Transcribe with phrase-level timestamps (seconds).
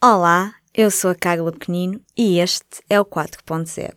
[0.00, 3.94] Olá, eu sou a Carla Pequenino e este é o 4.0.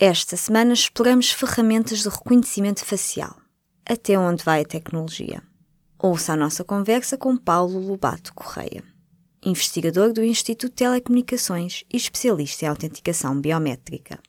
[0.00, 3.34] Esta semana exploramos ferramentas de reconhecimento facial.
[3.84, 5.42] Até onde vai a tecnologia?
[6.00, 8.84] Ouça a nossa conversa com Paulo Lobato Correia,
[9.44, 14.20] investigador do Instituto de Telecomunicações e especialista em autenticação biométrica.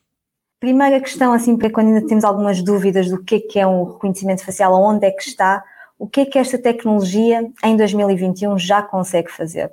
[0.58, 3.84] Primeira questão, assim, para quando ainda temos algumas dúvidas do que é, que é um
[3.84, 5.62] reconhecimento facial, onde é que está,
[6.00, 9.72] o que é que esta tecnologia em 2021 já consegue fazer?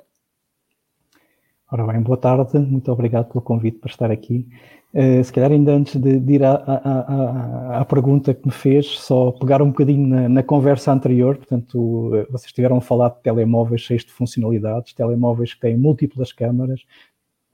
[1.74, 4.48] Ora bem, boa tarde, muito obrigado pelo convite para estar aqui.
[4.94, 8.54] Uh, se calhar ainda antes de, de ir à, à, à, à, pergunta que me
[8.54, 13.24] fez, só pegar um bocadinho na, na, conversa anterior, portanto, vocês estiveram a falar de
[13.24, 16.82] telemóveis cheios de funcionalidades, telemóveis que têm múltiplas câmaras,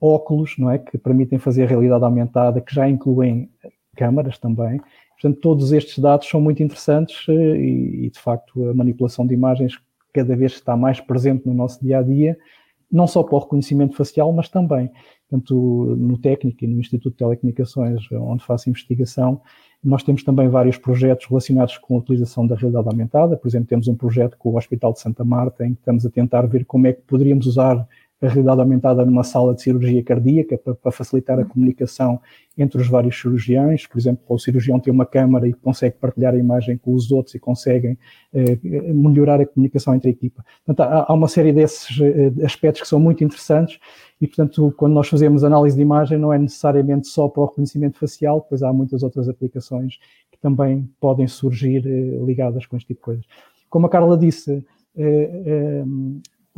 [0.02, 3.50] óculos, não é, que permitem fazer realidade aumentada, que já incluem
[3.96, 4.82] câmaras também.
[5.12, 9.34] Portanto, todos estes dados são muito interessantes uh, e, e, de facto, a manipulação de
[9.34, 9.80] imagens
[10.12, 12.60] cada vez está mais presente no nosso dia-a-dia, -dia,
[12.92, 14.92] não só o reconhecimento facial, mas também,
[15.30, 15.54] tanto
[15.98, 19.42] no técnico e no Instituto de Telecomunicações, onde faço investigação,
[19.84, 23.38] nós temos também vários projetos relacionados com a utilização da realidade aumentada.
[23.38, 26.10] Por exemplo, temos um projeto com o Hospital de Santa Marta, em que estamos a
[26.10, 27.88] tentar ver como é que poderíamos usar
[28.22, 32.20] a realidade aumentada numa sala de cirurgia cardíaca para, para, facilitar a comunicação
[32.58, 33.88] entre os vários cirurgiões.
[33.88, 37.36] Por exemplo, o cirurgião tem uma câmara e consegue partilhar a imagem com os outros
[37.36, 37.98] e conseguem
[38.34, 38.58] eh,
[38.94, 40.44] melhorar a comunicação entre a equipa.
[40.66, 43.80] Portanto, há, há uma série desses eh, aspectos que são muito interessantes
[44.22, 47.98] e, portanto, quando nós fazemos análise de imagem, não é necessariamente só para o reconhecimento
[47.98, 49.98] facial, pois há muitas outras aplicações
[50.30, 53.26] que também podem surgir eh, ligadas com este tipo de coisas.
[53.70, 54.66] Como a Carla disse,
[54.98, 55.84] eh, eh,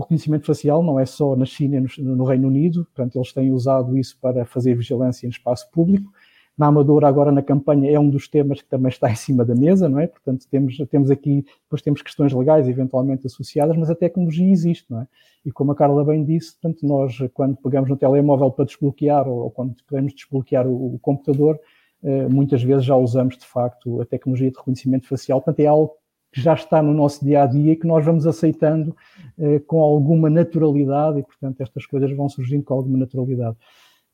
[0.01, 3.31] o reconhecimento facial não é só na China e no, no, Reino Unido, portanto, eles
[3.31, 6.11] têm usado isso para fazer vigilância em espaço público.
[6.57, 9.53] Na Amadora, agora na campanha, é um dos temas que também está em cima da
[9.55, 10.07] mesa, não é?
[10.07, 15.01] Portanto, temos, temos aqui, depois temos questões legais eventualmente associadas, mas a tecnologia existe, não
[15.01, 15.07] é?
[15.45, 19.43] E como a Carla bem disse, portanto, nós, quando pegamos no telemóvel para desbloquear ou,
[19.43, 21.59] ou quando queremos desbloquear o, o computador,
[22.03, 25.39] eh, muitas vezes já usamos, de facto, a tecnologia de reconhecimento facial.
[25.39, 25.93] Portanto, é algo
[26.31, 28.95] que já está no nosso dia a dia e que nós vamos aceitando
[29.37, 33.57] eh, com alguma naturalidade e, portanto, estas coisas vão surgindo com alguma naturalidade.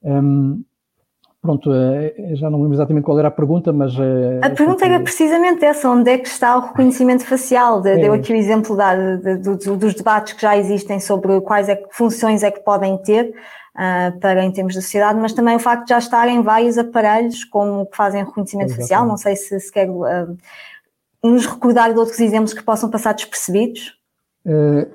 [0.01, 0.63] Um,
[1.41, 3.93] pronto, eh, já não lembro exatamente qual era a pergunta, mas.
[3.93, 7.81] Eh, a pergunta era precisamente essa: onde é que está o reconhecimento facial?
[7.81, 7.97] De, é.
[7.97, 11.81] Deu aqui o exemplo da, de, de, dos debates que já existem sobre quais é,
[11.91, 13.33] funções é que podem ter.
[13.77, 17.43] Uh, para em termos de sociedade, mas também o facto de já estarem vários aparelhos
[17.43, 20.35] como que fazem reconhecimento facial, não sei se, se quer uh,
[21.23, 23.93] nos recordar de outros exemplos que possam passar despercebidos?
[24.45, 24.87] Uh,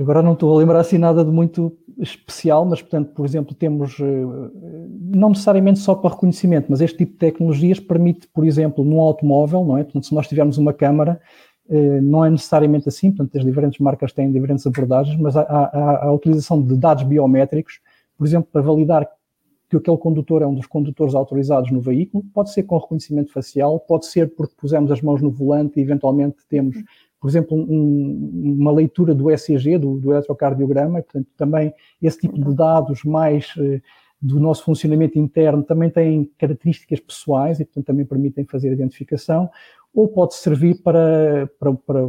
[0.00, 3.98] agora não estou a lembrar assim nada de muito especial, mas portanto, por exemplo, temos
[3.98, 4.52] uh,
[5.00, 9.64] não necessariamente só para reconhecimento, mas este tipo de tecnologias permite, por exemplo, num automóvel,
[9.64, 9.84] não é?
[9.84, 11.20] Portanto, se nós tivermos uma câmara,
[11.68, 15.64] uh, não é necessariamente assim, portanto, as diferentes marcas têm diferentes abordagens, mas há, há,
[15.64, 17.80] há a utilização de dados biométricos,
[18.16, 19.08] por exemplo, para validar
[19.68, 23.80] que aquele condutor é um dos condutores autorizados no veículo, pode ser com reconhecimento facial,
[23.80, 26.76] pode ser porque pusemos as mãos no volante e eventualmente temos,
[27.20, 32.38] por exemplo, um, uma leitura do ECG, do, do eletrocardiograma, e, portanto, também esse tipo
[32.38, 33.80] de dados mais eh,
[34.20, 39.50] do nosso funcionamento interno também têm características pessoais e, portanto, também permitem fazer identificação
[39.94, 42.00] ou pode servir para, para, para,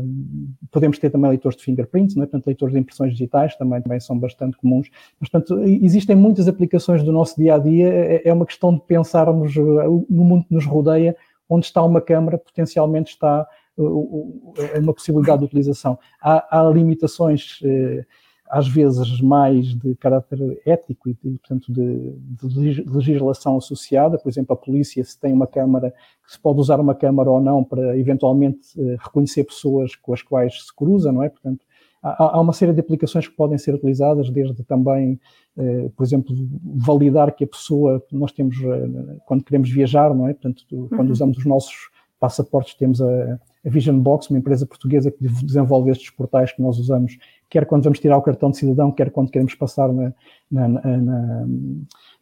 [0.72, 2.26] podemos ter também leitores de fingerprints, não é?
[2.26, 4.90] portanto, leitores de impressões digitais também, também são bastante comuns.
[5.20, 9.56] Portanto, existem muitas aplicações do nosso dia a dia, é, é uma questão de pensarmos
[9.56, 11.16] uh, no mundo que nos rodeia,
[11.48, 13.48] onde está uma câmara, potencialmente está
[13.78, 16.00] é uma possibilidade de utilização.
[16.22, 18.06] Há, há limitações uh,
[18.50, 24.18] às vezes mais de caráter ético e, portanto, de, de, legislação associada.
[24.18, 25.94] Por exemplo, a polícia, se tem uma câmara,
[26.28, 30.66] se pode usar uma câmara ou não para eventualmente eh, reconhecer pessoas com as quais
[30.66, 31.30] se cruza, não é?
[31.30, 31.66] Portanto,
[32.04, 35.20] há, há uma série de aplicações que podem ser utilizadas, desde também,
[35.58, 40.34] eh, por exemplo, validar que a pessoa, nós temos, eh, quando queremos viajar, não é?
[40.34, 41.14] Portanto, quando uhum.
[41.14, 41.90] usamos os nossos
[42.20, 46.78] passaportes, temos a, a Vision Box, uma empresa portuguesa que desenvolve estes portais que nós
[46.78, 47.18] usamos
[47.50, 50.14] quer quando vamos tirar o cartão de cidadão, quer quando queremos passar na,
[50.52, 51.46] na, na,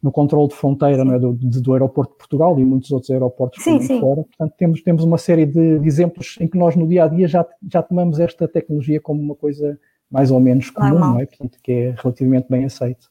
[0.02, 3.80] no controle de fronteira é, do, do, aeroporto de Portugal e muitos outros aeroportos sim,
[3.80, 4.00] sim.
[4.00, 4.22] fora.
[4.22, 7.26] Portanto, temos, temos uma série de, de, exemplos em que nós no dia a dia
[7.26, 9.78] já, já tomamos esta tecnologia como uma coisa
[10.10, 11.26] mais ou menos comum, não é?
[11.26, 13.08] Portanto, que é relativamente bem aceito.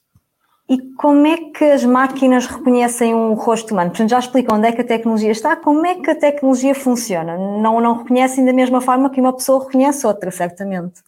[0.70, 3.90] E como é que as máquinas reconhecem um rosto humano?
[3.90, 7.38] Portanto, já explicam onde é que a tecnologia está, como é que a tecnologia funciona?
[7.38, 11.02] Não, não reconhecem da mesma forma que uma pessoa reconhece outra, certamente.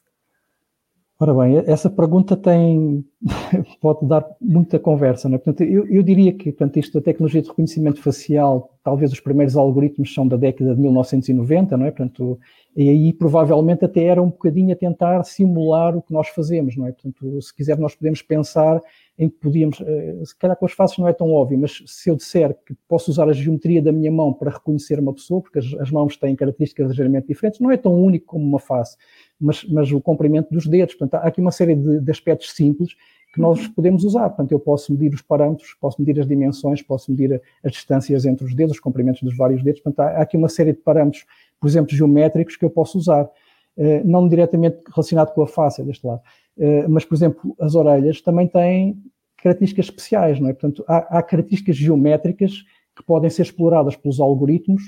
[1.18, 3.06] Ora bem, essa pergunta tem
[3.80, 5.30] pode dar muita conversa.
[5.30, 5.38] Não é?
[5.38, 9.56] Portanto, eu, eu, diria que portanto, isto, a tecnologia de reconhecimento facial, talvez os primeiros
[9.56, 11.92] algoritmos são da década de 1990, não é?
[11.92, 12.38] Portanto,
[12.76, 16.86] e aí provavelmente até era um bocadinho a tentar simular o que nós fazemos, não
[16.86, 16.92] é?
[16.92, 18.82] Portanto, se quiser nós podemos pensar
[19.18, 22.10] em que podíamos, eh, se calhar com as faces não é tão óbvio, mas se
[22.10, 25.60] eu disser que posso usar a geometria da minha mão para reconhecer uma pessoa, porque
[25.60, 28.98] as, as mãos têm características ligeiramente diferentes, não é tão único como uma face,
[29.40, 32.96] mas, mas o comprimento dos dedos, portanto, há aqui uma série de, de aspectos simples
[33.36, 33.74] que nós uhum.
[33.74, 34.30] podemos usar.
[34.30, 38.46] Portanto, eu posso medir os parâmetros, posso medir as dimensões, posso medir as distâncias entre
[38.46, 39.82] os dedos, os comprimentos dos vários dedos.
[39.82, 41.26] Portanto, há aqui uma série de parâmetros
[41.60, 43.30] por exemplo, geométricos que eu posso usar.
[43.78, 46.22] Uh, não diretamente relacionado com a face deste lado.
[46.58, 48.98] Uh, mas, por exemplo, as orelhas também têm
[49.38, 50.54] características especiais, não é?
[50.54, 52.64] Portanto, há, há características geométricas
[52.96, 54.84] que podem ser exploradas pelos algoritmos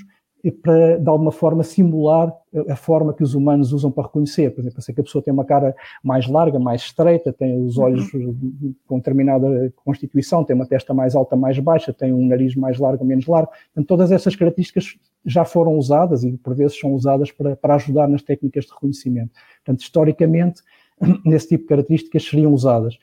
[0.62, 2.32] para, de alguma forma, simular
[2.68, 4.50] a forma que os humanos usam para reconhecer.
[4.50, 7.76] Por exemplo, sei que a pessoa tem uma cara mais larga, mais estreita, tem os
[7.76, 7.84] uhum.
[7.84, 8.74] olhos uhum.
[8.86, 13.04] com determinada constituição, tem uma testa mais alta, mais baixa, tem um nariz mais largo,
[13.04, 13.50] menos largo.
[13.50, 14.96] Portanto, todas essas características
[15.26, 19.32] já foram usadas e, por vezes, são usadas para, para ajudar nas técnicas de reconhecimento.
[19.64, 20.62] Portanto, historicamente,
[21.24, 22.96] nesse tipo de características seriam usadas.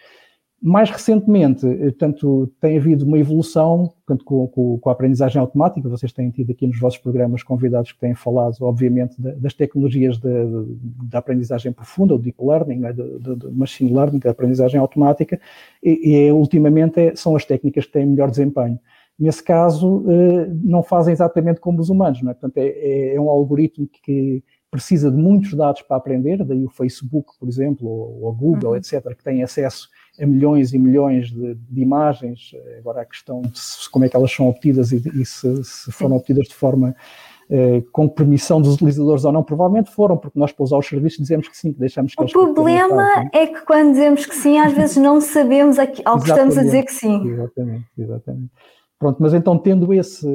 [0.67, 5.87] Mais recentemente, eh, tanto tem havido uma evolução tanto com, com, com, a aprendizagem automática,
[5.87, 11.19] vocês têm tido aqui nos vossos programas convidados que têm falado, obviamente, das tecnologias da
[11.19, 15.39] aprendizagem profunda, o deep learning, né, do, machine learning, da aprendizagem automática,
[15.83, 18.79] e, e ultimamente é, são as técnicas que têm melhor desempenho.
[19.19, 22.33] Nesse caso, eh, não fazem exatamente como os humanos, não é?
[22.33, 24.43] Portanto, é, é, é um algoritmo que
[24.75, 28.75] precisa de muitos dados para aprender, daí o Facebook, por exemplo, ou, a Google, uhum.
[28.75, 29.89] etc., que têm acesso
[30.19, 32.51] a milhões e milhões de, de, imagens.
[32.77, 35.91] Agora a questão de se, como é que elas são obtidas e, e se, se,
[35.91, 36.95] foram obtidas de forma
[37.49, 41.19] eh, com permissão dos utilizadores ou não, provavelmente foram, porque nós para usar os serviços
[41.19, 44.73] dizemos que sim, que deixamos que O problema é que quando dizemos que sim, às
[44.73, 45.87] vezes não sabemos ao
[46.19, 47.21] que estamos a dizer que sim.
[47.29, 48.51] Exatamente, exatamente.
[48.97, 50.25] Pronto, mas então tendo esse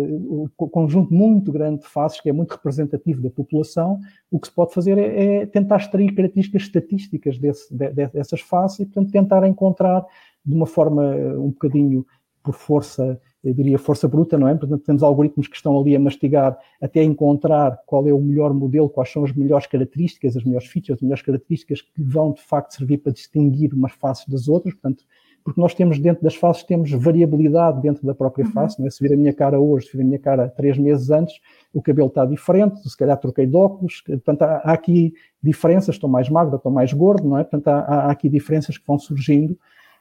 [0.56, 3.98] conjunto muito grande de faces, que é muito representativo da população,
[4.30, 8.80] o que se pode fazer é, é tentar extrair características estatísticas desse, de, dessas faces
[8.80, 10.04] e, portanto, tentar encontrar
[10.44, 11.02] de uma forma
[11.38, 12.04] um bocadinho
[12.42, 14.54] por força, eu diria força bruta, não é?
[14.54, 18.88] Portanto, temos algoritmos que estão ali a mastigar até encontrar qual é o melhor modelo,
[18.88, 22.72] quais são as melhores características, as melhores features, as melhores características que vão, de facto,
[22.72, 25.04] servir para distinguir umas faces das outras, portanto,
[25.44, 28.52] porque nós temos dentro das faces, temos variabilidade dentro da própria uhum.
[28.52, 28.90] face, não é?
[28.90, 31.40] se vir a minha cara hoje, se vir a minha cara três meses antes,
[31.72, 36.10] o cabelo está diferente, se calhar troquei de óculos, portanto há, há aqui diferenças, estou
[36.10, 37.44] mais magro, estou mais gordo, não é?
[37.44, 39.56] Portanto há, há aqui diferenças que vão surgindo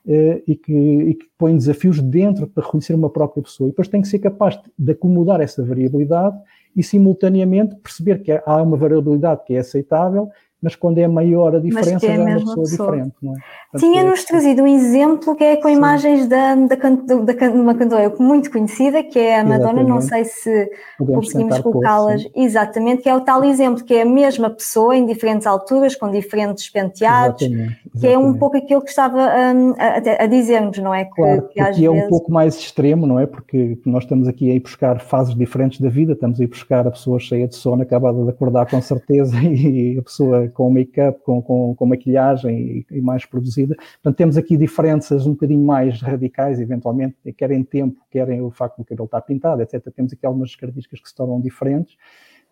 [0.08, 3.68] eh, e, que, e que põem desafios dentro para reconhecer uma própria pessoa.
[3.68, 6.38] E depois tem que ser capaz de, de acomodar essa variabilidade
[6.76, 10.30] e simultaneamente perceber que há uma variabilidade que é aceitável
[10.62, 13.16] mas quando é maior a diferença é, é uma pessoa, pessoa, diferente.
[13.22, 13.78] Não é?
[13.78, 14.26] Tinha-nos é...
[14.26, 15.76] trazido um exemplo que é com Sim.
[15.76, 19.90] imagens da, da, da, da, uma cantora muito conhecida, que é a Madonna, Exatamente.
[19.90, 22.28] não sei se Podemos conseguimos colocá-las.
[22.36, 26.12] Exatamente, que é o tal exemplo, que é a mesma pessoa em diferentes alturas, com
[26.12, 27.80] diferentes penteados, Exatamente.
[27.86, 28.00] Exatamente.
[28.00, 31.06] que é um pouco aquilo que estava um, a, a dizer-nos, não é?
[31.06, 32.06] Que, claro, que às é vezes...
[32.06, 33.26] um pouco mais extremo, não é?
[33.26, 36.86] Porque nós estamos aqui a ir buscar fases diferentes da vida, estamos a ir buscar
[36.86, 41.22] a pessoa cheia de sono, acabada de acordar com certeza, e a pessoa com make-up,
[41.24, 43.76] com, com, com, maquilhagem e, e, mais produzida.
[43.76, 48.86] Portanto, temos aqui diferenças um bocadinho mais radicais, eventualmente, querem tempo, querem o facto do
[48.86, 49.82] cabelo estar pintado, etc.
[49.96, 51.96] Temos aqui algumas características que se tornam diferentes.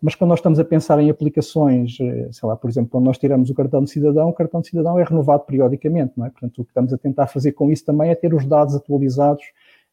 [0.00, 3.18] Mas quando nós estamos a pensar em aplicações, eh, sei lá, por exemplo, quando nós
[3.18, 6.30] tiramos o cartão de cidadão, o cartão de cidadão é renovado periodicamente, não é?
[6.30, 9.42] Portanto, o que estamos a tentar fazer com isso também é ter os dados atualizados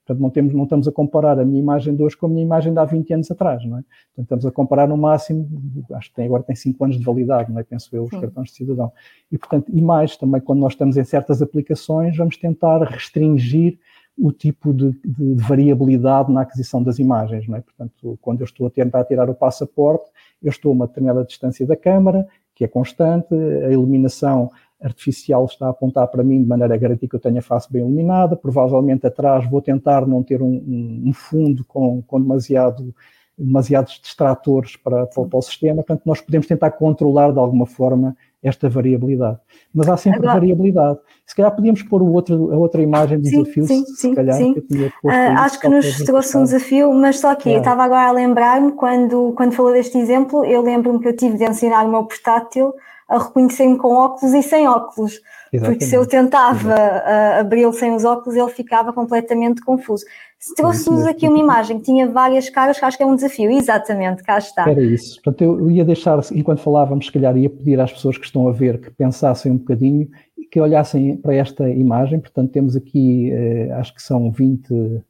[0.06, 2.44] Portanto, não, temos, não estamos a comparar a minha imagem de hoje com a minha
[2.44, 3.82] imagem de há 20 anos atrás, não é?
[3.82, 5.50] Portanto, estamos a comparar no máximo,
[5.94, 7.64] acho que tem, agora tem 5 anos de validade, não é?
[7.64, 8.22] Penso eu, os Sim.
[8.22, 8.92] cartões de cidadão.
[9.32, 13.80] E, portanto, e mais, também quando nós estamos em certas aplicações, vamos tentar restringir
[14.18, 17.62] o tipo de, de, de, variabilidade na aquisição das imagens, não é?
[17.62, 20.06] Portanto, quando eu estou a tentar tirar o passaporte,
[20.42, 24.50] eu estou a uma determinada distância da câmara, que é constante, a iluminação
[24.86, 27.72] artificial está a apontar para mim de maneira a garantir que eu tenha a face
[27.72, 28.36] bem iluminada.
[28.36, 32.94] Provavelmente atrás vou tentar não ter um, um fundo com, com demasiado,
[33.38, 35.78] demasiados distratores para, para, para, o sistema.
[35.78, 39.40] Portanto, nós podemos tentar controlar de alguma forma esta variabilidade.
[39.74, 41.00] Mas há sempre Agora, variabilidade.
[41.26, 44.38] Se calhar podíamos pôr o outro, a outra imagem de desafio, sim, se, sim, calhar,
[44.38, 44.54] sim.
[44.54, 47.56] que eu tinha uh, Acho que nos trouxe um desafio, mas só que é.
[47.56, 51.40] eu estava agora a lembrar-me, quando, quando falou deste exemplo, eu lembro-me que eu tive
[51.40, 52.72] de ensinar o meu portátil
[53.08, 55.22] a reconhecer-me com óculos e sem óculos.
[55.54, 55.80] Exatamente.
[55.80, 60.04] Porque se eu tentava uh, abri-lo sem os óculos, ele ficava completamente confuso.
[60.40, 63.52] Se trouxemos aqui uma imagem que tinha várias caras, que acho que é um desafio.
[63.52, 64.70] Exatamente, cá está.
[64.70, 65.22] Era isso.
[65.22, 68.52] Portanto, eu ia deixar, enquanto falávamos, se calhar ia pedir às pessoas que estão a
[68.52, 70.10] ver que pensassem um bocadinho
[70.52, 72.20] que olhassem para esta imagem.
[72.20, 75.04] Portanto, temos aqui, eh, acho que são 20,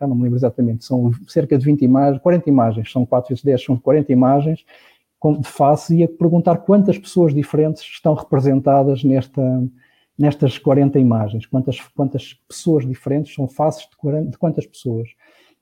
[0.00, 3.44] já não me lembro exatamente, são cerca de 20 imagens, 40 imagens, são 4 vezes
[3.44, 4.64] 10, são 40 imagens
[5.44, 9.42] face e a perguntar quantas pessoas diferentes estão representadas nesta,
[10.18, 15.08] nestas 40 imagens, quantas, quantas pessoas diferentes são faces de, 40, de quantas pessoas.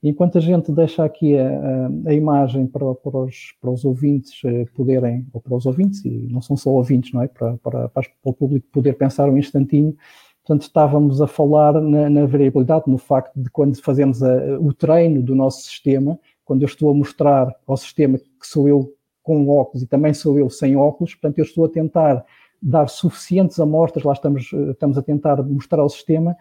[0.03, 4.41] Enquanto a gente deixa aqui a, a, a imagem para, para, os, para os ouvintes
[4.45, 7.29] eh, poderem, ou para os ouvintes, e não são só ouvintes, não é?
[7.29, 9.97] Para, para, para o público poder pensar um instantinho,
[10.45, 15.23] portanto, estávamos a falar na, na variabilidade, no facto de quando fazemos a, o treino
[15.23, 18.95] do nosso sistema, quando eu estou a mostrar ao sistema que sou eu
[19.27, 22.25] com óculos e também sou eu sem óculos, portanto, eu estou a tentar
[22.63, 26.37] dar suficientes amostras, lá estamos, eh, estamos a tentar mostrar ao sistema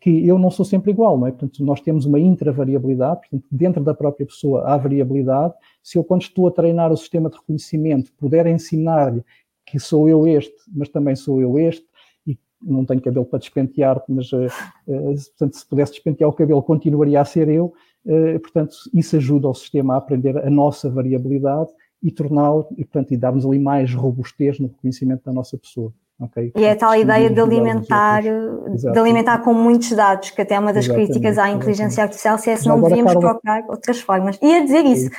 [0.00, 1.30] que eu não sou sempre igual, não é?
[1.30, 5.52] Portanto, nós temos uma intravariabilidade, portanto, dentro da própria pessoa há variabilidade.
[5.82, 9.22] Se eu, quando estou a treinar o sistema de reconhecimento, puder ensinar-lhe
[9.66, 11.84] que sou eu este, mas também sou eu este,
[12.26, 14.46] e não tenho cabelo para despentear, mas, uh,
[14.86, 17.74] uh, portanto, se pudesse despentear o cabelo, continuaria a ser eu.
[18.06, 21.70] Uh, portanto, isso ajuda o sistema a aprender a nossa variabilidade
[22.02, 25.92] e torná-lo, e, portanto, e dar-nos ali mais robustez no reconhecimento da nossa pessoa.
[26.20, 26.52] Okay.
[26.54, 30.72] E é tal ideia de alimentar, de alimentar com muitos dados, que até é uma
[30.72, 31.12] das Exatamente.
[31.12, 34.38] críticas à inteligência artificial, se é se não agora, devíamos Carla, procurar outras formas.
[34.42, 35.10] Ia dizer isso.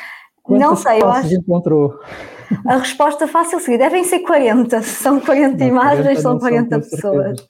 [0.43, 1.33] Quantas não sei, eu acho.
[1.33, 2.00] Encontrou?
[2.67, 4.81] A resposta fácil seria: devem ser 40.
[4.83, 7.47] São 40 não, imagens, 40 são 40 pessoas.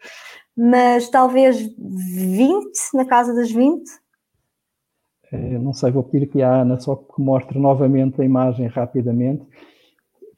[0.55, 3.83] Mas talvez 20, na casa das 20.
[5.31, 9.43] É, não sei, vou pedir aqui à Ana só que mostre novamente a imagem rapidamente.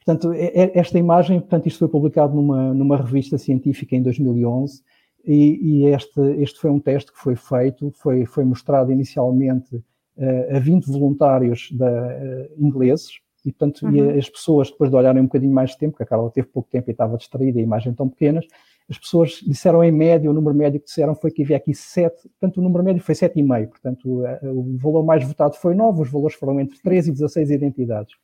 [0.06, 4.82] Portanto, esta imagem, portanto, isto foi publicado numa, numa revista científica em 2011
[5.26, 10.56] e, e este, este foi um teste que foi feito, foi, foi mostrado inicialmente uh,
[10.56, 13.14] a 20 voluntários da, uh, ingleses
[13.46, 13.96] e, portanto, uhum.
[13.96, 16.48] e as pessoas, depois de olharem um bocadinho mais de tempo, porque a Carla teve
[16.48, 18.46] pouco tempo e estava distraída, a imagem tão pequenas,
[18.90, 22.30] as pessoas disseram em média, o número médio que disseram foi que havia aqui 7,
[22.30, 26.36] portanto o número médio foi 7,5, portanto o valor mais votado foi 9, os valores
[26.36, 28.16] foram entre 13 e 16 identidades.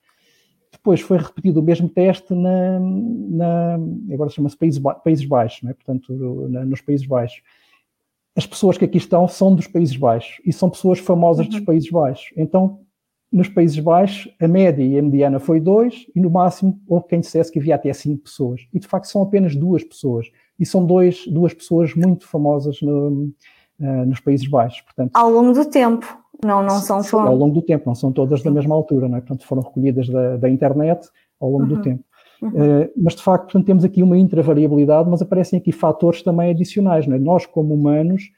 [0.71, 3.79] Depois foi repetido o mesmo teste na, na
[4.13, 5.73] agora chama-se Países, Países Baixos, é?
[5.73, 6.13] portanto,
[6.49, 7.41] na, nos Países Baixos.
[8.35, 11.51] As pessoas que aqui estão são dos Países Baixos e são pessoas famosas uhum.
[11.51, 12.31] dos Países Baixos.
[12.37, 12.79] Então,
[13.31, 17.19] nos Países Baixos, a média e a mediana foi 2 e no máximo houve quem
[17.19, 18.67] dissesse que havia até 5 pessoas.
[18.73, 20.27] E de facto são apenas duas pessoas.
[20.59, 23.31] E são dois, duas pessoas muito famosas no,
[23.79, 24.81] uh, nos Países Baixos.
[24.81, 26.05] Portanto, Ao longo do tempo.
[26.43, 27.19] Não, não são só.
[27.19, 29.21] Ao longo do tempo, não são todas da mesma altura, não é?
[29.21, 31.07] Portanto, foram recolhidas da, da internet
[31.39, 31.69] ao longo uhum.
[31.69, 32.03] do tempo.
[32.41, 32.49] Uhum.
[32.49, 37.05] Uh, mas de facto, portanto, temos aqui uma intravariabilidade, mas aparecem aqui fatores também adicionais.
[37.05, 37.19] Não é?
[37.19, 38.31] Nós, como humanos,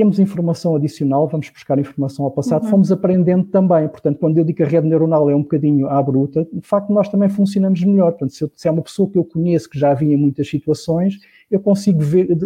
[0.00, 2.70] temos informação adicional, vamos buscar informação ao passado, uhum.
[2.70, 3.86] fomos aprendendo também.
[3.86, 6.90] Portanto, quando eu digo que a rede neuronal é um bocadinho à bruta, de facto,
[6.90, 8.12] nós também funcionamos melhor.
[8.12, 10.48] Portanto, se, eu, se é uma pessoa que eu conheço que já havia em muitas
[10.48, 11.18] situações,
[11.50, 12.00] eu consigo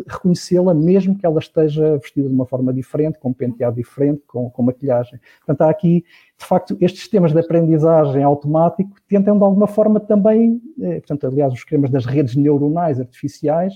[0.05, 4.51] reconhecê-la mesmo que ela esteja vestida de uma forma diferente, com um penteado diferente, com,
[4.51, 5.21] com maquilhagem.
[5.47, 6.05] Portanto, há aqui,
[6.37, 11.53] de facto, estes sistemas de aprendizagem automático tentam de alguma forma também, eh, portanto, aliás,
[11.53, 13.75] os esquemas das redes neuronais artificiais,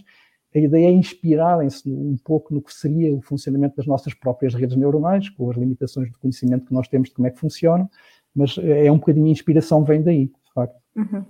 [0.55, 4.76] a ideia é inspirarem-se um pouco no que seria o funcionamento das nossas próprias redes
[4.76, 7.88] neuronais, com as limitações de conhecimento que nós temos de como é que funcionam,
[8.35, 10.76] mas é um bocadinho a inspiração vem daí, de facto.
[10.97, 11.25] Uhum.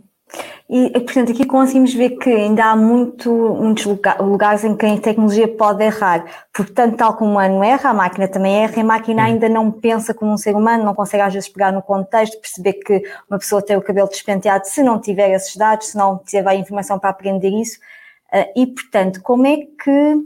[0.71, 3.87] E, portanto, aqui conseguimos ver que ainda há muito, muitos
[4.21, 6.27] lugares em que a tecnologia pode errar.
[6.55, 9.71] Portanto, tal como o humano erra, a máquina também erra, e a máquina ainda não
[9.71, 13.39] pensa como um ser humano, não consegue às vezes pegar no contexto, perceber que uma
[13.39, 16.99] pessoa tem o cabelo despenteado se não tiver esses dados, se não tiver a informação
[16.99, 17.79] para aprender isso.
[18.33, 20.25] Ah, e, portanto, como é que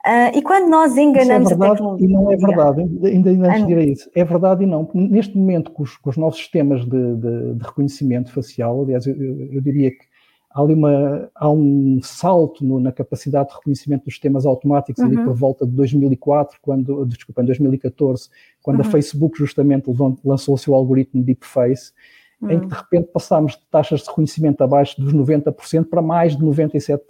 [0.00, 2.06] Uh, e quando nós enganamos isso é verdade a tecnologia.
[2.06, 4.10] E não é verdade, ainda, ainda antes de ir a isso.
[4.14, 4.90] É verdade e não.
[4.94, 9.14] Neste momento, com os, com os novos sistemas de, de, de, reconhecimento facial, aliás, eu,
[9.14, 10.06] eu, diria que
[10.52, 15.10] há uma, há um salto no, na capacidade de reconhecimento dos sistemas automáticos uhum.
[15.10, 18.30] ali por volta de 2004, quando, desculpa, em 2014,
[18.62, 18.86] quando uhum.
[18.86, 19.84] a Facebook justamente
[20.24, 21.92] lançou o seu algoritmo Deepface,
[22.40, 22.50] uhum.
[22.50, 26.44] em que de repente passámos de taxas de reconhecimento abaixo dos 90% para mais de
[26.44, 27.00] 97%.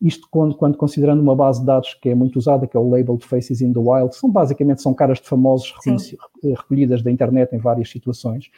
[0.00, 2.88] Isto quando, quando, considerando uma base de dados que é muito usada, que é o
[2.88, 5.72] Labeled Faces in the Wild, são basicamente são caras de famosos
[6.42, 8.50] recolhidas da internet em várias situações.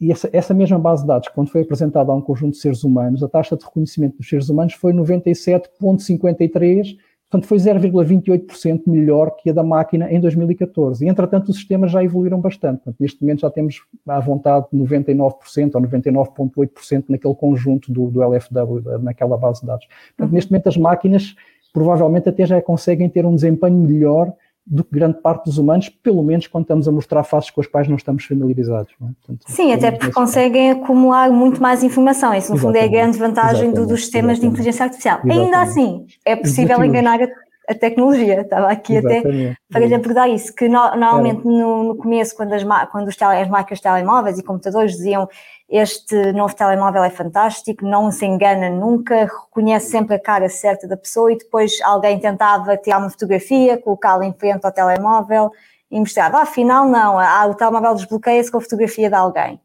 [0.00, 2.84] E essa, essa, mesma base de dados, quando foi apresentada a um conjunto de seres
[2.84, 6.96] humanos, a taxa de reconhecimento dos seres humanos foi 97,53
[7.30, 11.04] Portanto, foi 0,28% melhor que a da máquina em 2014.
[11.04, 12.76] E, entretanto, os sistemas já evoluíram bastante.
[12.76, 18.98] Portanto, neste momento já temos à vontade 99% ou 99,8% naquele conjunto do, do, LFW,
[19.02, 19.86] naquela base de dados.
[19.86, 20.34] Portanto, uhum.
[20.34, 21.34] neste momento as máquinas
[21.70, 24.32] provavelmente até já conseguem ter um desempenho melhor
[24.70, 27.66] do que grande parte dos humanos, pelo menos quando estamos a mostrar faces com as
[27.66, 28.92] quais não estamos familiarizados.
[29.00, 29.10] Não é?
[29.12, 32.34] Portanto, Sim, até porque conseguem acumular muito mais informação.
[32.34, 32.60] Isso, no Exatamente.
[32.60, 34.40] fundo, é a grande vantagem do, dos sistemas Exatamente.
[34.40, 35.18] de inteligência artificial.
[35.24, 35.44] Exatamente.
[35.44, 37.26] Ainda assim, é possível enganar a,
[37.68, 38.40] a, tecnologia.
[38.40, 39.22] Estava aqui até
[39.70, 43.40] para lhe abordar isso, que no, normalmente no, no, começo, quando, as, quando os tele,
[43.40, 45.28] as marcas de telemóveis e computadores diziam
[45.68, 50.96] este novo telemóvel é fantástico, não se engana nunca, reconhece sempre a cara certa da
[50.96, 55.52] pessoa e depois alguém tentava tirar uma fotografia, colocá-la em frente ao telemóvel
[55.90, 59.60] e mostrava, ah, afinal não, ah, o telemóvel desbloqueia-se com a fotografia de alguém.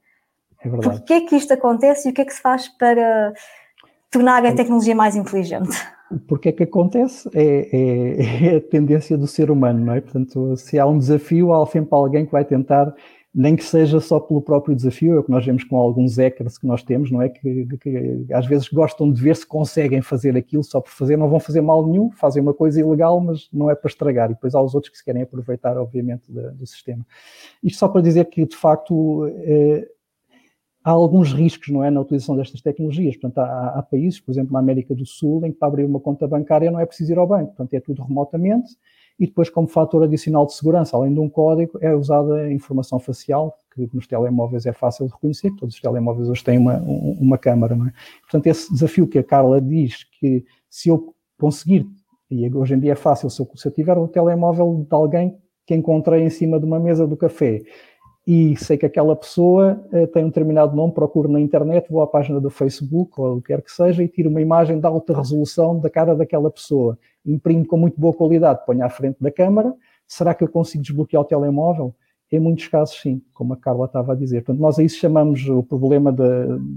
[0.60, 0.98] É verdade.
[0.98, 3.34] Porquê que isto acontece e o que é que se faz para
[4.12, 5.72] tornar a tecnologia mais inteligente?
[6.28, 7.30] Porque é que acontece?
[7.34, 10.02] É, é, é, a tendência do ser humano, não é?
[10.02, 12.94] Portanto, se há um desafio, há sempre alguém que vai tentar
[13.36, 16.56] nem que seja só pelo próprio desafio, é o que nós vemos com alguns hackers
[16.58, 17.30] que nós temos, não é?
[17.30, 21.28] Que, que, às vezes gostam de ver se conseguem fazer aquilo só por fazer, não
[21.28, 24.30] vão fazer mal nenhum, fazem uma coisa ilegal, mas não é para estragar.
[24.30, 27.04] E depois há os outros que se querem aproveitar, obviamente, do, do sistema.
[27.64, 29.88] Isto só para dizer que, de facto, eh,
[30.84, 33.16] há alguns riscos, não é, na utilização destas tecnologias.
[33.16, 36.00] Portanto, há, há, países, por exemplo, na América do Sul, em que para abrir uma
[36.00, 38.76] conta bancária não é preciso ir ao banco, portanto, é tudo remotamente
[39.20, 43.00] e depois, como fator adicional de segurança, além de um código, é usada a informação
[43.00, 47.38] facial, que nos telemóveis é fácil de reconhecer, todos os telemóveis hoje têm uma, uma
[47.38, 47.76] câmara.
[47.76, 47.94] Não é?
[48.22, 51.86] Portanto, esse desafio que a Carla diz que se eu conseguir,
[52.30, 55.38] e hoje em dia é fácil, se eu, se eu tiver o telemóvel de alguém
[55.66, 57.62] que encontrei em cima de uma mesa do café
[58.26, 62.08] e sei que aquela pessoa uh, tem um determinado nome, procuro na internet, vou à
[62.08, 65.16] página do Facebook ou o que quer que seja e tiro uma imagem de alta
[65.16, 69.74] resolução da cara daquela pessoa imprimo com muito boa qualidade, ponho à frente da câmara,
[70.08, 71.96] será que eu consigo desbloquear o telemóvel?
[72.32, 74.44] Em muitos casos, sim, como a Carla estava a dizer.
[74.44, 76.24] Portanto, nós a isso chamamos o problema de,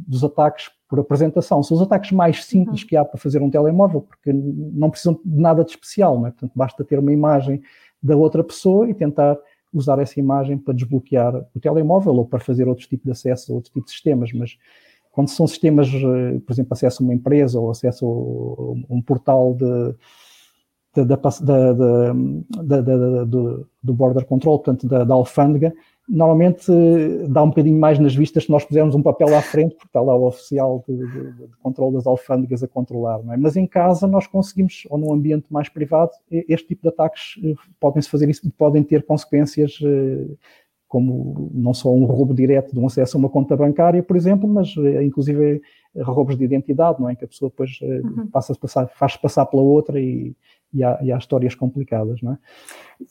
[0.06, 1.62] dos ataques por apresentação.
[1.62, 2.88] São os ataques mais simples uhum.
[2.88, 6.30] que há para fazer um telemóvel, porque não precisam de nada de especial, não é?
[6.30, 7.62] Portanto, basta ter uma imagem
[8.02, 9.38] da outra pessoa e tentar
[9.76, 13.54] usar essa imagem para desbloquear o telemóvel ou para fazer outro tipo de acesso a
[13.56, 14.56] outro tipo de sistemas, mas
[15.12, 18.06] quando são sistemas, eh, por exemplo, acesso a uma empresa ou acesso
[18.88, 19.94] a um portal de,
[23.82, 25.74] do border control, portanto da, da alfândega,
[26.08, 26.70] normalmente
[27.28, 30.00] dá um bocadinho mais nas vistas se nós pusermos um papel à frente, porque está
[30.00, 33.36] lá o oficial de, de, de controle das alfândegas a controlar, não é?
[33.36, 37.54] Mas em casa nós conseguimos, ou num ambiente mais privado, este tipo de ataques eh,
[37.80, 40.26] podem-se fazer isso, podem ter consequências eh,
[40.86, 44.48] como não só um roubo direto de um acesso a uma conta bancária, por exemplo,
[44.48, 45.60] mas eh, inclusive
[45.98, 47.16] roubos de identidade, não é?
[47.16, 48.28] Que a pessoa depois uhum.
[48.28, 50.36] passa a passar, faz passar pela outra e
[50.72, 52.38] e há, e há, histórias complicadas, não é?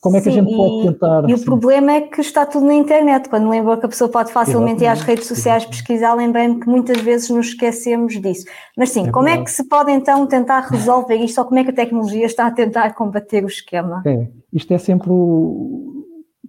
[0.02, 1.30] Como é que Sim, a gente pode tentar...
[1.30, 4.10] E assim, o problema é que está tudo na internet, quando lembro que a pessoa
[4.10, 5.84] pode facilmente ir às redes sociais exatamente.
[5.84, 8.46] pesquisar, lembrei-me que muitas vezes nos esquecemos disso.
[8.76, 9.42] Mas sim, é como verdade.
[9.42, 12.48] é que se pode então tentar resolver isto, ou como é que a tecnologia está
[12.48, 14.02] a tentar combater o esquema?
[14.06, 15.95] É, isto é sempre o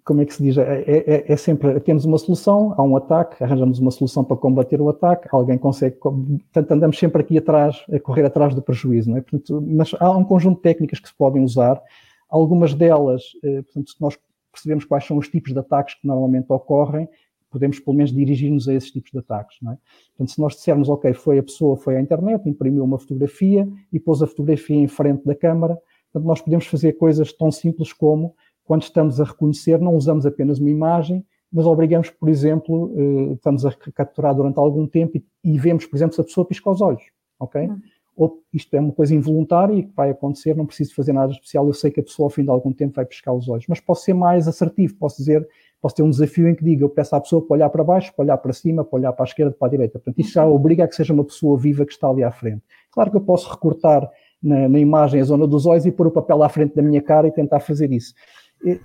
[0.07, 0.57] como é que se diz?
[0.57, 4.81] É, é, é, sempre, temos uma solução, há um ataque, arranjamos uma solução para combater
[4.81, 9.19] o ataque, alguém consegue, portanto andamos sempre aqui atrás, a correr atrás do prejuízo, não
[9.19, 9.21] é?
[9.21, 11.83] Portanto, mas há um conjunto de técnicas que se podem usar,
[12.31, 14.17] algumas delas, eh, portanto, nós
[14.53, 17.09] percebemos quais são os tipos de ataques que normalmente ocorrem,
[17.51, 19.79] podemos pelo menos dirigir-nos a esses tipos de ataques, não é?
[20.11, 23.99] Portanto, se nós dissermos, ok, foi a pessoa, foi à internet, imprimiu uma fotografia e
[23.99, 25.77] pôs a fotografia em frente da câmara,
[26.13, 30.59] portanto, nós podemos fazer coisas tão simples como quando estamos a reconhecer, não usamos apenas
[30.59, 35.87] uma imagem, mas obrigamos, por exemplo, eh, estamos a capturar durante algum tempo e, vemos,
[35.87, 37.03] por exemplo, se a pessoa pisca os olhos,
[37.39, 37.63] ok?
[37.63, 37.81] Uhum.
[38.17, 41.67] Ou isto é uma coisa involuntária e que vai acontecer, não preciso fazer nada especial,
[41.67, 43.79] eu sei que a pessoa ao fim de algum tempo vai piscar os olhos, mas
[43.79, 45.47] posso ser mais assertivo, posso dizer,
[45.81, 48.13] posso ter um desafio em que diga, eu peço à pessoa para olhar para baixo,
[48.17, 49.99] para olhar para cima, para olhar para a esquerda, para a direita.
[49.99, 50.55] Portanto, isto já uhum.
[50.55, 52.63] obriga a que seja uma pessoa viva que está ali à frente.
[52.91, 54.11] Claro que eu posso recortar
[54.43, 57.03] na, na imagem a zona dos olhos e pôr o papel à frente da minha
[57.03, 58.15] cara e tentar fazer isso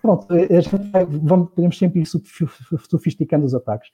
[0.02, 0.28] pronto,
[0.92, 3.90] vai, vamos, podemos sempre ir sofisticando os ataques.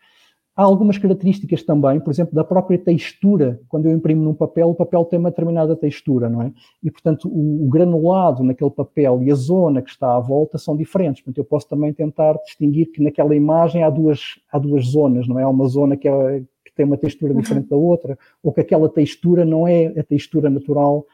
[0.57, 3.61] Há algumas características também, por exemplo, da própria textura.
[3.69, 6.51] Quando eu imprimo num papel, o papel tem uma determinada textura, não é?
[6.83, 10.75] E, portanto, o, o, granulado naquele papel e a zona que está à volta são
[10.75, 11.21] diferentes.
[11.21, 14.19] Portanto, eu posso também tentar distinguir que naquela imagem há duas,
[14.51, 15.43] há duas zonas, não é?
[15.43, 17.39] Há uma zona que, é, que tem uma textura uhum.
[17.39, 17.79] diferente uhum.
[17.79, 21.05] da outra, ou que aquela textura não é a textura natural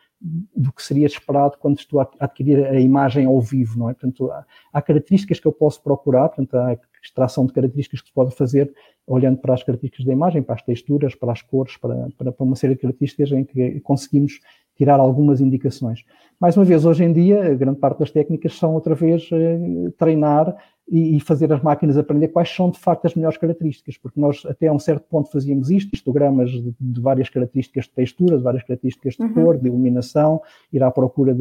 [0.55, 3.93] do que seria esperado quando estou a adquirir a imagem ao vivo, não é?
[3.93, 8.13] Portanto, há, há características que eu posso procurar, portanto, há extração de características que se
[8.13, 8.73] pode fazer
[9.05, 12.45] olhando para as características da imagem, para as texturas, para as cores, para, para, para
[12.45, 14.39] uma série de características em que conseguimos
[14.77, 16.03] tirar algumas indicações.
[16.39, 20.55] Mais uma vez, hoje em dia, grande parte das técnicas são outra vez eh, treinar
[20.88, 24.67] e, fazer as máquinas aprender quais são de facto as melhores características, porque nós até
[24.67, 28.63] a um certo ponto fazíamos isto, histogramas de, de várias características de textura, de várias
[28.63, 29.34] características de uhum.
[29.34, 30.41] cor, de iluminação,
[30.72, 31.34] ir à procura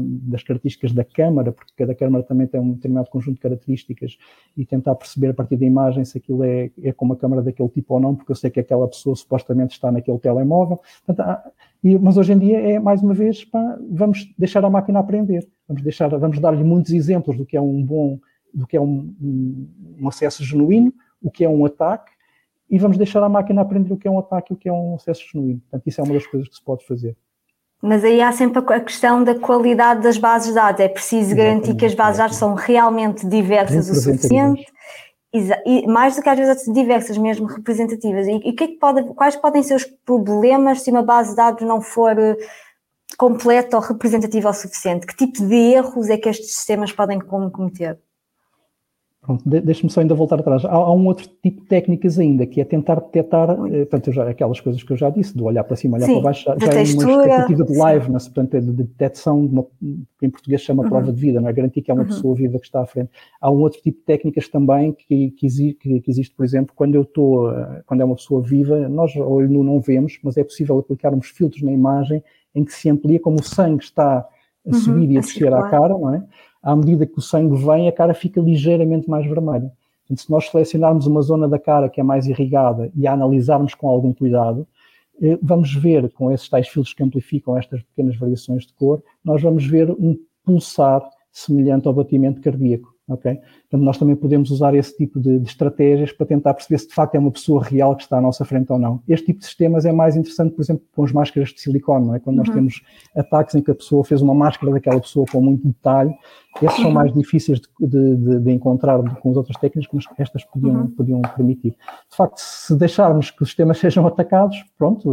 [0.00, 4.16] das características da câmara, porque cada câmara também tem um determinado conjunto de características
[4.56, 7.68] e tentar perceber a partir da imagem se aquilo é, é com uma câmara daquele
[7.68, 10.80] tipo ou não, porque eu sei que aquela pessoa supostamente está naquele telemóvel.
[11.04, 11.44] Portanto, há,
[11.84, 15.46] e, mas hoje em dia é mais uma vez, pá, vamos deixar a máquina aprender,
[15.68, 18.18] vamos deixar, vamos dar-lhe muitos exemplos do que é um bom
[18.56, 19.68] do que é um, um,
[20.00, 20.92] um, acesso genuíno,
[21.22, 22.10] o que é um ataque,
[22.70, 24.72] e vamos deixar a máquina aprender o que é um ataque e o que é
[24.72, 25.60] um acesso genuíno.
[25.60, 27.14] Portanto, isso é uma das coisas que se pode fazer.
[27.82, 30.80] Mas aí há sempre a questão da qualidade das bases de dados.
[30.80, 31.60] É preciso Exatamente.
[31.60, 34.64] garantir que as bases de dados são realmente diversas o suficiente.
[35.66, 38.26] E mais do que às vezes diversas, mesmo representativas.
[38.26, 41.36] E, e que é que pode, quais podem ser os problemas se uma base de
[41.36, 42.36] dados não for eh,
[43.18, 45.06] completa ou representativa o suficiente?
[45.06, 47.98] Que tipo de erros é que estes sistemas podem cometer?
[49.26, 50.64] Pronto, deixe-me só ainda voltar atrás.
[50.64, 54.30] Há, há, um outro tipo de técnicas ainda, que é tentar detectar, eh, portanto, já,
[54.30, 56.56] aquelas coisas que eu já disse, de olhar para cima, olhar sim, para baixo, já,
[56.56, 60.30] já é uma expectativa de liveness, portanto, é de, de detecção, de uma, que em
[60.30, 60.88] português se chama uhum.
[60.88, 61.52] prova de vida, não é?
[61.52, 62.08] Garantir que é uma uhum.
[62.08, 63.10] pessoa viva que está à frente.
[63.40, 66.72] Há um outro tipo de técnicas também que, que, existe, que, que existe, por exemplo,
[66.76, 70.36] quando eu estou, eh, quando é uma pessoa viva, nós olho nu não vemos, mas
[70.36, 72.22] é possível aplicarmos filtros na imagem
[72.54, 74.26] em que se amplia como o sangue está a
[74.64, 76.22] uhum, subir e a descer à cara, não é?
[76.66, 79.70] À medida que o sangue vem, a cara fica ligeiramente mais vermelha.
[80.16, 83.88] Se nós selecionarmos uma zona da cara que é mais irrigada e a analisarmos com
[83.88, 84.66] algum cuidado,
[85.22, 89.40] eh, vamos ver, com esses tais filtros que amplificam estas pequenas variações de cor, nós
[89.40, 92.95] vamos ver um pulsar semelhante ao batimento cardíaco.
[93.08, 93.34] Ok?
[93.34, 96.94] Portanto, nós também podemos usar esse tipo de, de, estratégias para tentar perceber se de
[96.94, 99.00] facto é uma pessoa real que está à nossa frente ou não.
[99.08, 102.14] Este tipo de sistemas é mais interessante, por exemplo, com as máscaras de silicone, não
[102.14, 102.18] é?
[102.18, 102.44] Quando uhum.
[102.44, 102.82] nós temos
[103.16, 106.12] ataques em que a pessoa fez uma máscara daquela pessoa com muito detalhe,
[106.62, 106.84] esses uhum.
[106.84, 110.90] são mais difíceis de, de, de, encontrar com as outras técnicas, mas estas podiam, uhum.
[110.90, 111.76] podiam permitir.
[112.10, 115.12] De facto, se deixarmos que os sistemas sejam atacados, pronto,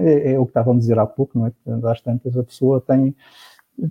[0.00, 1.52] é, é o que estávamos a dizer há pouco, não é?
[1.90, 3.14] Às tantas, a pessoa tem,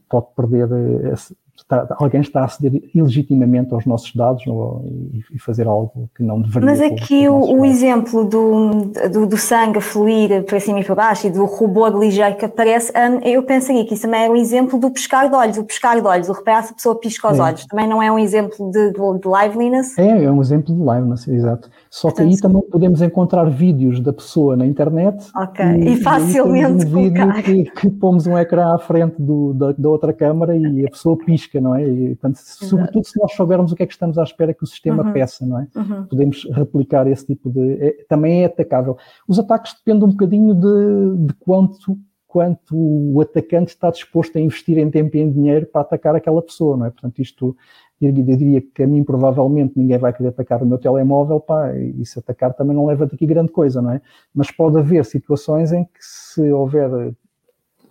[0.09, 4.85] pode perder esse, está, alguém está a aceder ilegitimamente aos nossos dados ou,
[5.33, 6.69] e, fazer algo que não deveria.
[6.69, 10.95] Mas aqui o, o exemplo do, do, do, sangue a fluir para cima e para
[10.95, 14.35] baixo e do robô ligeiro que aparece, um, eu pensaria que isso também é um
[14.35, 17.31] exemplo do pescar de olhos, o pescar de olhos, o reparar se a pessoa pisca
[17.31, 17.41] os é.
[17.41, 19.97] olhos, também não é um exemplo de, de, de liveliness?
[19.97, 21.69] É, é um exemplo de liveliness, exato.
[21.89, 25.25] Só que aí também podemos encontrar vídeos da pessoa na internet.
[25.35, 29.71] Ok, e, e facilmente um vídeo que, que pomos um ecrã à frente do, da,
[29.71, 31.87] da outra câmara e a pessoa pisca, não é?
[31.87, 34.67] E, portanto, sobretudo se nós soubermos o que é que estamos à espera que o
[34.67, 35.13] sistema uhum.
[35.13, 35.67] peça, não é?
[35.75, 36.05] Uhum.
[36.05, 37.73] Podemos replicar esse tipo de...
[37.81, 38.97] É, também é atacável.
[39.27, 44.77] Os ataques dependem um bocadinho de, de quanto quanto o atacante está disposto a investir
[44.77, 46.89] em tempo e em dinheiro para atacar aquela pessoa, não é?
[46.89, 47.55] Portanto, isto
[48.01, 52.05] eu diria que a mim provavelmente ninguém vai querer atacar o meu telemóvel, pá, e
[52.05, 54.01] se atacar também não leva daqui grande coisa, não é?
[54.33, 57.13] Mas pode haver situações em que se houver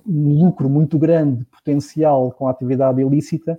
[0.07, 3.57] um lucro muito grande, potencial com a atividade ilícita,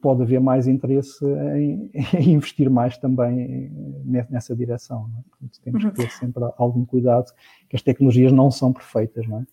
[0.00, 3.70] pode haver mais interesse em, em investir mais também
[4.04, 5.08] nessa direção.
[5.18, 5.22] É?
[5.30, 7.32] Portanto, temos que ter sempre algum cuidado,
[7.68, 9.46] que as tecnologias não são perfeitas, não é?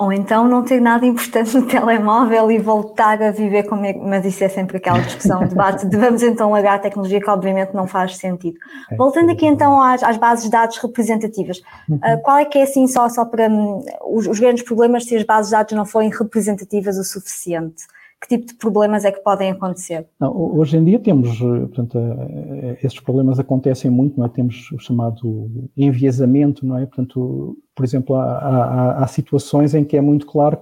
[0.00, 4.24] Ou então não ter nada importante no telemóvel e voltar a viver como é, mas
[4.24, 7.86] isso é sempre aquela discussão, debate de vamos então largar a tecnologia que obviamente não
[7.86, 8.56] faz sentido.
[8.90, 11.58] É, Voltando aqui então às, às, bases de dados representativas,
[11.90, 15.14] uh, qual é que é assim só, só para um, os, os grandes problemas se
[15.14, 17.84] as bases de dados não forem representativas o suficiente?
[18.20, 20.06] Que tipo de problemas é que podem acontecer?
[20.20, 24.28] Não, hoje em dia temos, eh, portanto, eh, esses problemas acontecem muito, não é?
[24.28, 26.84] Temos o chamado enviesamento, não é?
[26.84, 30.58] Portanto, por exemplo, há, há, há situações em que é muito claro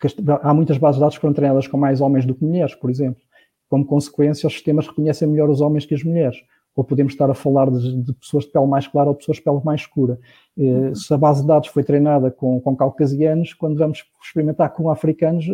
[0.00, 0.08] que
[0.42, 2.90] há muitas bases de dados que foram treinadas com mais homens do que mulheres, por
[2.90, 3.22] exemplo.
[3.68, 6.36] Como consequência, os sistemas reconhecem melhor os homens que as mulheres.
[6.76, 9.44] Ou podemos estar a falar de, de pessoas de pele mais clara ou pessoas de
[9.44, 10.18] pele mais escura.
[10.58, 14.90] Eh, se a base de dados foi treinada com, com caucasianos, quando vamos experimentar com
[14.90, 15.46] africanos,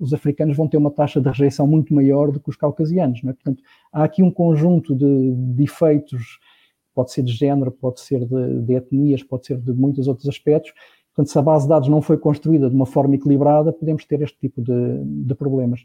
[0.00, 3.20] os africanos vão ter uma taxa de rejeição muito maior do que os caucasianos.
[3.24, 3.32] É?
[3.32, 6.38] Portanto, há aqui um conjunto de, de efeitos,
[6.94, 10.72] pode ser de género, pode ser de, de, etnias, pode ser de muitos outros aspectos.
[11.14, 14.22] Portanto, se a base de dados não foi construída de uma forma equilibrada, podemos ter
[14.22, 15.84] este tipo de, de problemas.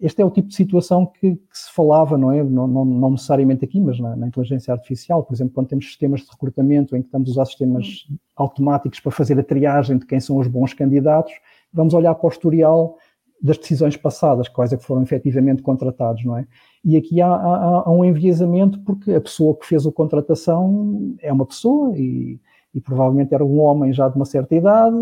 [0.00, 2.42] Este é o tipo de situação que, que se falava, não é?
[2.42, 6.22] Não, não, não necessariamente aqui, mas na, na, inteligência artificial, por exemplo, quando temos sistemas
[6.22, 10.18] de recrutamento em que estamos a usar sistemas automáticos para fazer a triagem de quem
[10.18, 11.32] são os bons candidatos,
[11.72, 12.96] vamos olhar para o historial
[13.42, 16.46] das decisões passadas, quais é que foram efetivamente contratados, não é?
[16.84, 21.32] E aqui há, há, há, um enviesamento porque a pessoa que fez a contratação é
[21.32, 22.40] uma pessoa e,
[22.74, 24.96] e provavelmente era um homem já de uma certa idade,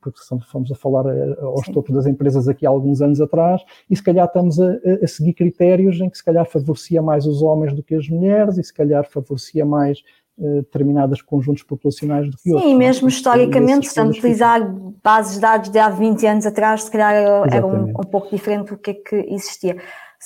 [0.00, 0.18] porque
[0.50, 1.72] fomos a falar eh, aos Sim.
[1.72, 5.32] topos das empresas aqui há alguns anos atrás, e se calhar estamos a, a, seguir
[5.32, 8.74] critérios em que se calhar favorecia mais os homens do que as mulheres, e se
[8.74, 10.02] calhar favorecia mais
[10.36, 12.70] determinados conjuntos populacionais do que Sim, outros.
[12.70, 14.60] Sim, mesmo historicamente, se utilizar
[15.02, 18.30] bases de dados de há 20 anos atrás, se calhar era, era um, um pouco
[18.30, 19.76] diferente do que é que existia.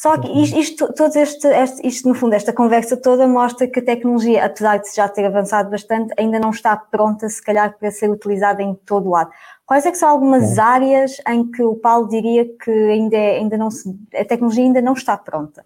[0.01, 3.81] Só que isto, isto, todo este, este, isto, no fundo, esta conversa toda mostra que
[3.81, 7.91] a tecnologia, apesar de já ter avançado bastante, ainda não está pronta, se calhar, para
[7.91, 9.31] ser utilizada em todo o lado.
[9.67, 10.61] Quais é que são algumas é.
[10.61, 14.81] áreas em que o Paulo diria que ainda, é, ainda não se, a tecnologia ainda
[14.81, 15.65] não está pronta?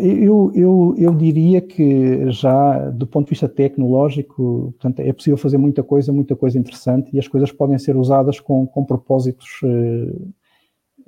[0.00, 5.58] Eu, eu, eu diria que já do ponto de vista tecnológico, portanto, é possível fazer
[5.58, 10.12] muita coisa, muita coisa interessante e as coisas podem ser usadas com, com propósitos eh,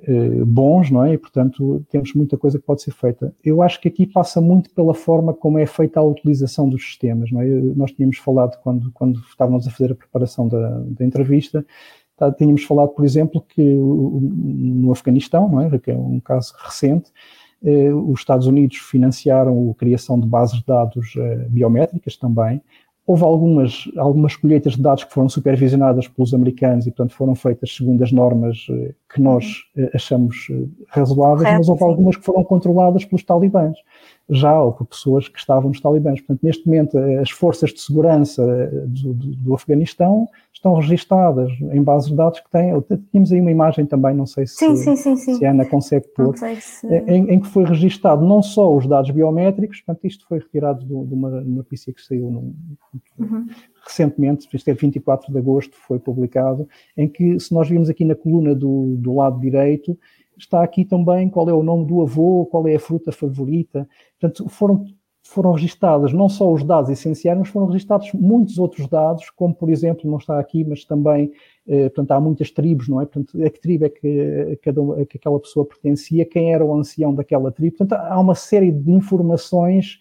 [0.03, 1.13] eh, bons, não é?
[1.13, 3.33] E, portanto, temos muita coisa que pode ser feita.
[3.43, 7.31] Eu acho que aqui passa muito pela forma como é feita a utilização dos sistemas,
[7.31, 7.45] não é?
[7.45, 11.65] Nós tínhamos falado, quando, quando estávamos a fazer a preparação da, da entrevista,
[12.17, 15.79] tá, tínhamos falado, por exemplo, que no Afeganistão, não é?
[15.79, 17.11] Que é um caso recente,
[17.63, 22.61] os Estados Unidos financiaram a criação de bases de dados eh, biométricas também,
[23.05, 27.75] Houve algumas, algumas colheitas de dados que foram supervisionadas pelos americanos e, portanto, foram feitas
[27.75, 29.83] segundo as normas eh, que nós uhum.
[29.83, 33.75] eh, achamos eh, razoáveis, mas houve algumas que foram controladas pelos talibãs,
[34.29, 36.19] já ou por pessoas que estavam nos talibãs.
[36.21, 38.43] Portanto, neste momento, as forças de segurança
[38.87, 42.71] do, do, do Afeganistão estão registadas em bases de dados que têm.
[43.11, 46.07] Tínhamos aí uma imagem também, não sei se, sim, sim, sim, se a Ana consegue
[46.09, 46.87] pôr, se...
[46.87, 50.87] em, em, que foi registado não só os dados biométricos, portanto, isto foi retirado de,
[50.87, 52.53] de uma notícia que saiu num,
[53.17, 53.47] uhum.
[53.85, 58.15] recentemente, isto é 24 de agosto, foi publicado, em que, se nós vimos aqui na
[58.15, 59.97] coluna do, do lado direito,
[60.41, 63.87] está aqui também qual é o nome do avô, qual é a fruta favorita.
[64.19, 64.85] Portanto, foram
[65.23, 69.69] foram registados não só os dados essenciais, mas foram registados muitos outros dados, como por
[69.69, 71.31] exemplo, não está aqui, mas também,
[71.67, 73.05] eh, portanto, há muitas tribos, não é?
[73.05, 77.13] Portanto, a que tribo é que, cada, que aquela pessoa pertencia, quem era o ancião
[77.13, 77.77] daquela tribo.
[77.77, 79.99] Portanto, há uma série de informações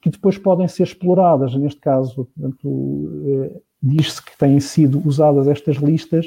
[0.00, 1.54] que depois podem ser exploradas.
[1.56, 6.26] Neste caso, portanto, eh, diz-se que têm sido usadas estas listas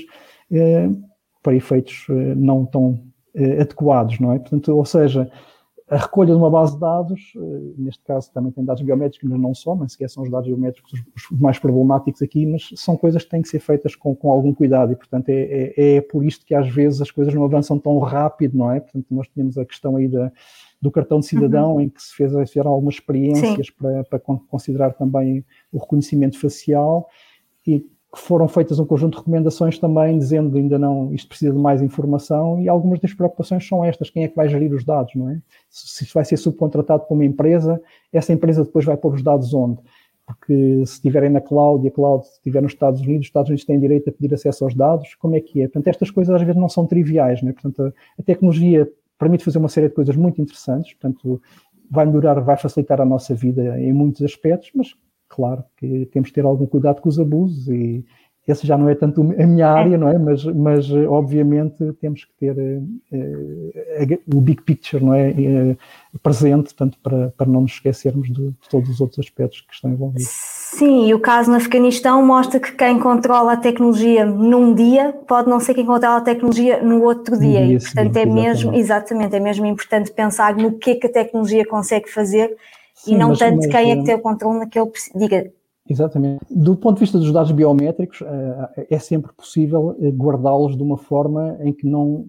[0.51, 0.89] eh,
[1.41, 2.99] para efeitos eh, não tão
[3.59, 4.39] adequados, não é?
[4.39, 5.31] Portanto, ou seja,
[5.91, 9.37] a recolha de uma base de dados, eh, neste caso também tem dados biométricos, mas
[9.37, 13.25] não só, nem sequer são os dados biométricos os mais problemáticos aqui, mas são coisas
[13.25, 15.41] que têm que ser feitas com, com algum cuidado e, portanto, é,
[15.75, 18.79] é, é, por isto que às vezes as coisas não avançam tão rápido, não é?
[18.79, 20.31] Portanto, nós tínhamos a questão aí da,
[20.81, 21.81] do cartão de cidadão, uhum.
[21.81, 27.09] em que se fez, fizeram algumas experiências para, para considerar também o reconhecimento facial
[27.67, 31.57] e que foram feitas um conjunto de recomendações também, dizendo ainda não, isto precisa de
[31.57, 35.15] mais informação, e algumas das preocupações são estas: quem é que vai gerir os dados,
[35.15, 35.41] não é?
[35.69, 39.53] Se isto vai ser subcontratado por uma empresa, essa empresa depois vai pôr os dados
[39.53, 39.79] onde?
[40.25, 43.65] Porque se estiverem na cloud e a cloud estiver nos Estados Unidos, os Estados Unidos
[43.65, 45.67] têm direito a pedir acesso aos dados, como é que é?
[45.67, 47.53] Portanto, estas coisas às vezes não são triviais, não é?
[47.53, 51.41] Portanto, a, a tecnologia permite fazer uma série de coisas muito interessantes, portanto,
[51.89, 54.95] vai melhorar, vai facilitar a nossa vida em muitos aspectos, mas
[55.33, 58.05] claro que temos de ter algum cuidado com os abusos e
[58.47, 60.17] esse já não é tanto a minha área, não é?
[60.17, 65.29] Mas, mas obviamente temos que ter uh, o big picture, não é?
[65.29, 65.77] Uh,
[66.23, 69.91] presente, tanto para, para não nos esquecermos de, de, todos os outros aspectos que estão
[69.91, 70.27] envolvidos.
[70.27, 75.47] Sim, e o caso no Afeganistão mostra que quem controla a tecnologia num dia pode
[75.47, 77.65] não ser quem controla a tecnologia no outro dia.
[77.67, 81.11] Dia e, portanto, é mesmo, exatamente, é mesmo importante pensar no que é que a
[81.11, 82.55] tecnologia consegue fazer
[82.95, 84.91] Sim, e não mas, tanto mas, quem é que tem o controle naquele.
[85.15, 85.51] Diga.
[85.89, 86.45] Exatamente.
[86.49, 90.97] Do ponto de vista dos dados biométricos, eh, é sempre possível eh, guardá-los de uma
[90.97, 92.25] forma em que não.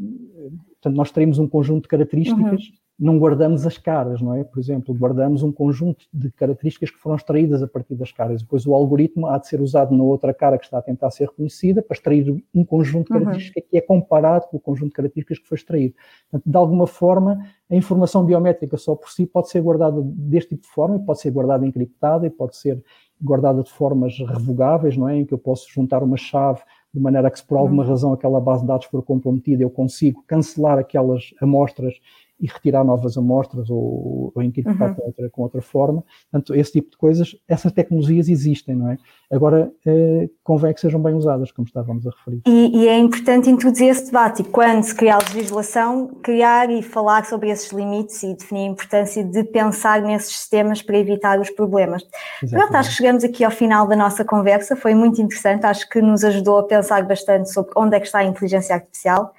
[0.81, 4.45] Portanto, nós teremos um conjunto de características uhum não guardamos as caras, não é?
[4.45, 8.43] Por exemplo, guardamos um conjunto de características que foram extraídas a partir das caras.
[8.43, 11.27] Depois o algoritmo há de ser usado na outra cara que está a tentar ser
[11.27, 13.25] reconhecida para extrair um conjunto de uhum.
[13.25, 13.69] características uhum.
[13.71, 15.95] que é comparado com o conjunto de características que foi extraído.
[16.31, 20.62] Portanto, de alguma forma, a informação biométrica só por si pode ser guardada deste tipo
[20.62, 22.81] de forma, pode ser guardada encriptada e pode ser
[23.21, 25.17] guardada de formas revogáveis, não é?
[25.17, 26.61] Em que eu posso juntar uma chave
[26.95, 27.88] de maneira que se por alguma uhum.
[27.88, 31.95] razão aquela base de dados for comprometida, eu consigo cancelar aquelas amostras
[32.42, 34.94] e retirar novas amostras ou, ou encriptar uhum.
[34.96, 36.02] com, outra, com outra forma.
[36.28, 38.98] Portanto, esse tipo de coisas, essas tecnologias existem, não é?
[39.31, 42.42] Agora, eh, convém que sejam bem usadas, como estávamos a referir.
[42.44, 47.24] E, e, é importante introduzir esse debate e quando se criar legislação, criar e falar
[47.26, 52.02] sobre esses limites e definir a importância de pensar nesses sistemas para evitar os problemas.
[52.50, 56.02] Pronto, acho que chegamos aqui ao final da nossa conversa, foi muito interessante, acho que
[56.02, 59.33] nos ajudou a pensar bastante sobre onde é que está a inteligência artificial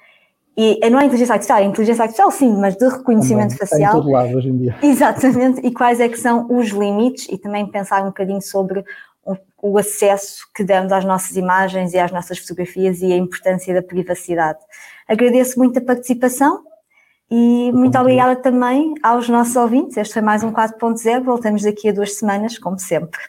[0.56, 3.80] e não é inteligência artificial, é inteligência artificial sim, mas de reconhecimento também, facial.
[3.80, 4.76] Está em todo lado hoje em dia.
[4.82, 8.84] Exatamente, e quais é que são os limites e também pensar um bocadinho sobre
[9.24, 13.74] o, o, acesso que damos às nossas imagens e às nossas fotografias e a importância
[13.74, 14.58] da privacidade.
[15.08, 16.62] Agradeço muito a participação
[17.30, 19.96] e muito obrigada também aos nossos ouvintes.
[19.96, 21.24] Este foi mais um 4.0.
[21.24, 23.20] Voltamos daqui a duas semanas, como sempre.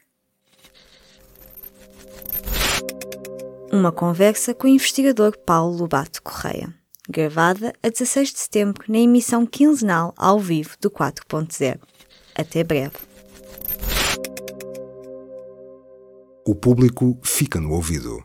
[3.71, 6.73] Uma conversa com o investigador Paulo Lobato Correia,
[7.09, 11.79] gravada a 16 de setembro na emissão quinzenal ao vivo do 4.0.
[12.35, 12.95] Até breve.
[16.47, 18.23] O público fica no ouvido.